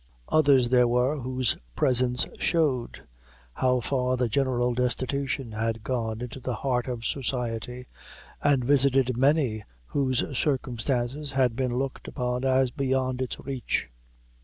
[0.29, 3.05] Others there were whose presence showed;
[3.53, 7.85] how far the general destitution had gone into the heart of society,
[8.43, 13.89] and visited many whose circumstances had been looked upon as beyond its reach.